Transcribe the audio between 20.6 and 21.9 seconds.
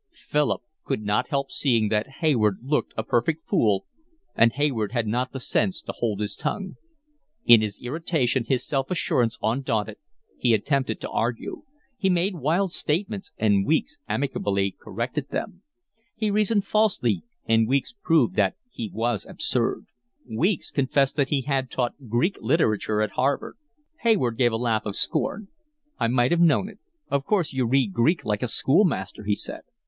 confessed that he had